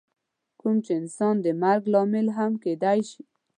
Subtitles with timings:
[0.59, 3.23] کوم چې انسان د مرګ لامل هم کیدی شي.